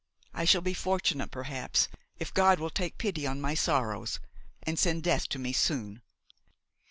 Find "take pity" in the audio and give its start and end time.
2.71-3.27